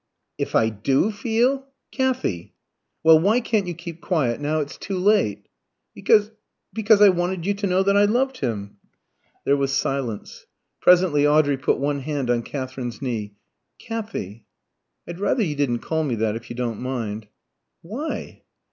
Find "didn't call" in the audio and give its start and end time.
15.55-16.03